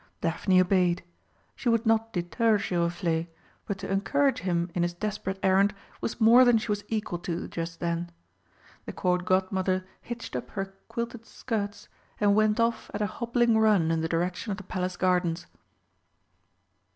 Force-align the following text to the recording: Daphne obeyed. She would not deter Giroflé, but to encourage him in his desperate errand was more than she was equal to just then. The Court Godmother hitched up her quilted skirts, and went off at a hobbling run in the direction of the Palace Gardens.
Daphne 0.21 0.59
obeyed. 0.59 1.03
She 1.55 1.69
would 1.69 1.85
not 1.85 2.11
deter 2.11 2.57
Giroflé, 2.57 3.27
but 3.67 3.77
to 3.77 3.91
encourage 3.91 4.39
him 4.39 4.71
in 4.73 4.81
his 4.81 4.95
desperate 4.95 5.37
errand 5.43 5.75
was 6.01 6.19
more 6.19 6.43
than 6.43 6.57
she 6.57 6.71
was 6.71 6.83
equal 6.87 7.19
to 7.19 7.47
just 7.47 7.79
then. 7.79 8.11
The 8.87 8.93
Court 8.93 9.25
Godmother 9.25 9.85
hitched 10.01 10.35
up 10.35 10.49
her 10.57 10.73
quilted 10.87 11.27
skirts, 11.27 11.87
and 12.19 12.33
went 12.33 12.59
off 12.59 12.89
at 12.95 13.03
a 13.03 13.05
hobbling 13.05 13.59
run 13.59 13.91
in 13.91 14.01
the 14.01 14.09
direction 14.09 14.49
of 14.49 14.57
the 14.57 14.63
Palace 14.63 14.97
Gardens. 14.97 15.45